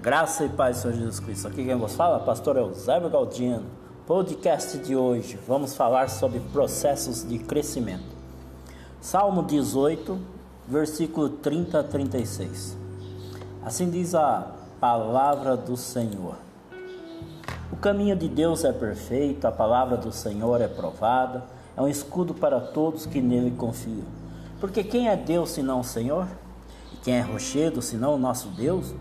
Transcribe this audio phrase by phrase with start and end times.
[0.00, 1.48] Graça e paz, Senhor Jesus Cristo.
[1.48, 3.64] Aqui quem vos fala, pastor Eusébio Galdino.
[4.06, 8.04] Podcast de hoje, vamos falar sobre processos de crescimento.
[9.00, 10.16] Salmo 18,
[10.68, 12.76] versículo 30 a 36.
[13.64, 16.36] Assim diz a palavra do Senhor.
[17.72, 21.42] O caminho de Deus é perfeito, a palavra do Senhor é provada,
[21.76, 24.06] é um escudo para todos que nele confiam.
[24.60, 26.28] Porque quem é Deus senão o Senhor?
[26.94, 28.94] E quem é rochedo senão o nosso Deus?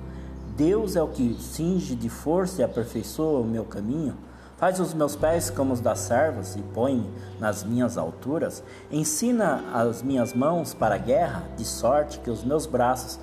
[0.57, 4.17] Deus é o que cinge de força e aperfeiçoa o meu caminho.
[4.57, 7.07] Faz os meus pés como os das servas e põe-me
[7.39, 8.63] nas minhas alturas.
[8.91, 13.19] Ensina as minhas mãos para a guerra, de sorte que os meus braços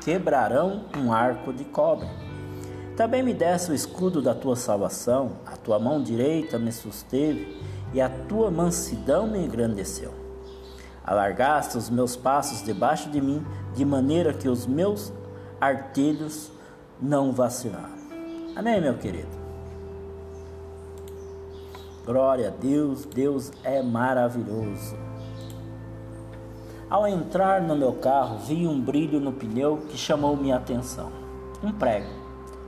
[0.00, 2.08] quebrarão um arco de cobre.
[2.96, 7.60] Também me desse o escudo da tua salvação, a tua mão direita me susteve
[7.92, 10.14] e a tua mansidão me engrandeceu.
[11.04, 15.12] Alargaste os meus passos debaixo de mim, de maneira que os meus
[15.60, 16.50] artelhos
[17.00, 17.98] não vacilaram.
[18.54, 19.38] Amém, meu querido?
[22.04, 24.96] Glória a Deus, Deus é maravilhoso.
[26.88, 31.12] Ao entrar no meu carro, vi um brilho no pneu que chamou minha atenção.
[31.62, 32.08] Um prego,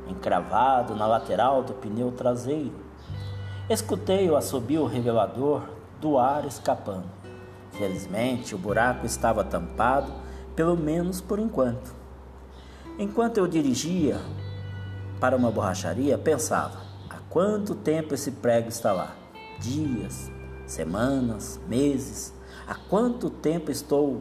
[0.09, 2.75] encravado na lateral do pneu traseiro.
[3.69, 5.63] Escutei o assobio revelador
[6.01, 7.09] do ar escapando.
[7.73, 10.13] Felizmente, o buraco estava tampado,
[10.55, 12.00] pelo menos por enquanto.
[13.01, 14.21] Enquanto eu dirigia
[15.19, 19.17] para uma borracharia, pensava: há quanto tempo esse prego está lá?
[19.59, 20.31] Dias,
[20.67, 22.35] semanas, meses.
[22.69, 24.21] Há quanto tempo estou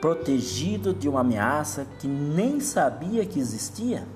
[0.00, 4.08] protegido de uma ameaça que nem sabia que existia?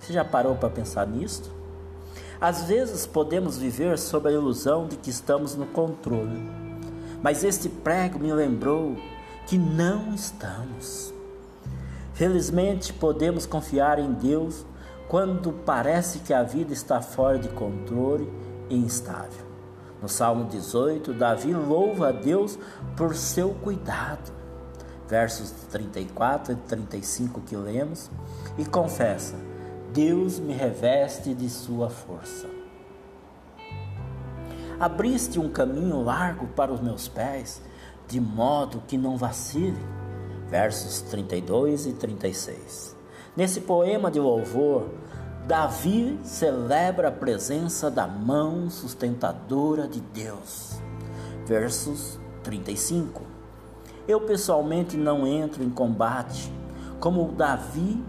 [0.00, 1.50] Você já parou para pensar nisto?
[2.40, 6.40] Às vezes podemos viver sob a ilusão de que estamos no controle,
[7.22, 8.96] mas este prego me lembrou
[9.46, 11.17] que não estamos.
[12.18, 14.66] Felizmente, podemos confiar em Deus
[15.06, 18.28] quando parece que a vida está fora de controle
[18.68, 19.46] e instável.
[20.02, 22.58] No Salmo 18, Davi louva a Deus
[22.96, 24.32] por seu cuidado.
[25.06, 28.10] Versos 34 e 35 que lemos,
[28.58, 29.36] e confessa:
[29.92, 32.48] Deus me reveste de sua força.
[34.80, 37.62] Abriste um caminho largo para os meus pés,
[38.08, 39.78] de modo que não vacile
[40.50, 42.96] versos 32 e 36.
[43.36, 44.88] Nesse poema de louvor,
[45.46, 50.78] Davi celebra a presença da mão sustentadora de Deus.
[51.46, 53.22] Versos 35.
[54.06, 56.52] Eu pessoalmente não entro em combate
[56.98, 58.02] como Davi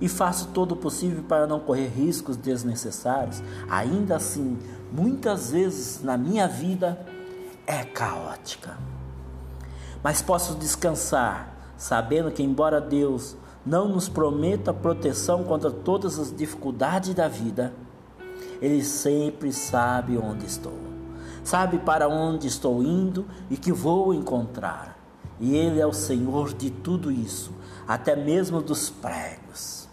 [0.00, 3.42] e faço todo o possível para não correr riscos desnecessários.
[3.68, 4.58] Ainda assim,
[4.92, 7.06] muitas vezes na minha vida
[7.66, 8.78] é caótica.
[10.02, 11.49] Mas posso descansar
[11.80, 17.72] sabendo que, embora Deus não nos prometa proteção contra todas as dificuldades da vida,
[18.60, 20.78] Ele sempre sabe onde estou,
[21.42, 24.98] sabe para onde estou indo e que vou encontrar.
[25.40, 27.50] E Ele é o Senhor de tudo isso,
[27.88, 29.88] até mesmo dos pregos,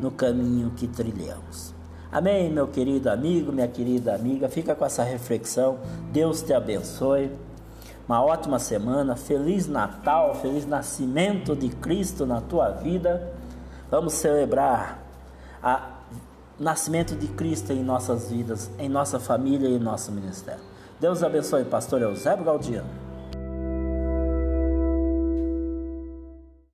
[0.00, 1.74] no caminho que trilhamos.
[2.10, 4.48] Amém, meu querido amigo, minha querida amiga.
[4.48, 5.78] Fica com essa reflexão.
[6.10, 7.30] Deus te abençoe
[8.08, 13.32] uma ótima semana, feliz Natal, feliz nascimento de Cristo na tua vida.
[13.90, 14.98] Vamos celebrar
[15.62, 20.62] o nascimento de Cristo em nossas vidas, em nossa família e em nosso ministério.
[21.00, 23.05] Deus abençoe, pastor Eusébio Galdiano.